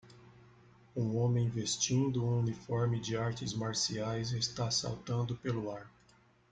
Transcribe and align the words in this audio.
Um 0.97 1.15
homem 1.15 1.47
vestindo 1.47 2.25
um 2.25 2.39
uniforme 2.39 2.99
de 2.99 3.15
artes 3.15 3.53
marciais 3.53 4.31
está 4.31 4.71
saltando 4.71 5.35
pelo 5.37 5.69
ar. 5.69 5.87